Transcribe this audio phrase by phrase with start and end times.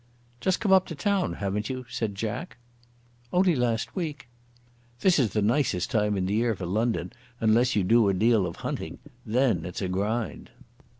[0.39, 2.57] "Just come up to town, haven't you?" said Jack.
[3.31, 4.27] "Only last week."
[5.01, 8.47] "This is the nicest time in the year for London, unless you do a deal
[8.47, 10.49] of hunting; then it's a grind."